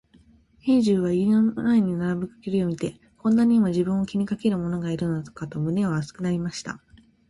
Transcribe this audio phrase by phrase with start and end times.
[0.57, 6.81] 兵十は家の前に並ぶ栗を見て、こんなにも自分を気にかける者がいるのかと胸が熱くなりました。